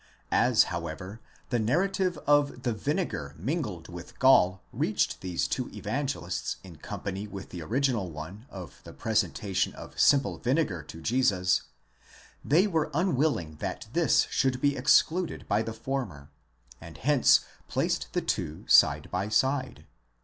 As 0.31 0.63
however 0.73 1.21
the 1.51 1.59
narrative 1.59 2.17
of 2.25 2.63
the 2.63 2.73
vinegar 2.73 3.35
mingled 3.37 3.87
with 3.87 4.17
gall 4.17 4.63
reached 4.73 5.21
these 5.21 5.47
two 5.47 5.69
Evangelists 5.71 6.55
in 6.63 6.77
company 6.77 7.27
with 7.27 7.49
the 7.49 7.61
original 7.61 8.09
one 8.09 8.47
of 8.49 8.81
the 8.83 8.93
presentation 8.93 9.75
of 9.75 9.99
simple 9.99 10.39
vinegar 10.39 10.81
to 10.81 11.01
Jesus; 11.03 11.61
they 12.43 12.65
were 12.65 12.89
unwilling 12.95 13.57
that 13.57 13.89
this 13.93 14.25
should 14.31 14.59
be 14.59 14.75
excluded 14.75 15.47
by 15.47 15.61
the 15.61 15.69
former, 15.71 16.31
and 16.81 16.97
hence 16.97 17.41
placed 17.67 18.11
the 18.13 18.21
two 18.21 18.65
side 18.67 19.07
by 19.11 19.29
side. 19.29 19.85